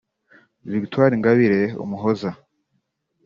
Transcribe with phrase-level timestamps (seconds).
[0.73, 2.29] Victoire Ingabire Umuhoza